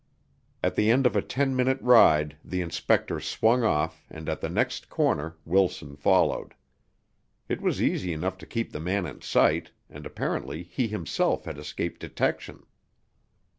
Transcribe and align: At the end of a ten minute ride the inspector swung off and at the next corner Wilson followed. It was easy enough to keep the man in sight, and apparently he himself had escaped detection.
At 0.63 0.73
the 0.75 0.89
end 0.89 1.05
of 1.05 1.15
a 1.15 1.21
ten 1.21 1.55
minute 1.55 1.79
ride 1.79 2.35
the 2.43 2.61
inspector 2.61 3.19
swung 3.19 3.61
off 3.61 4.03
and 4.09 4.27
at 4.27 4.41
the 4.41 4.49
next 4.49 4.89
corner 4.89 5.37
Wilson 5.45 5.95
followed. 5.95 6.55
It 7.47 7.61
was 7.61 7.83
easy 7.83 8.11
enough 8.11 8.39
to 8.39 8.47
keep 8.47 8.71
the 8.71 8.79
man 8.79 9.05
in 9.05 9.21
sight, 9.21 9.69
and 9.91 10.03
apparently 10.07 10.63
he 10.63 10.87
himself 10.87 11.45
had 11.45 11.59
escaped 11.59 11.99
detection. 11.99 12.65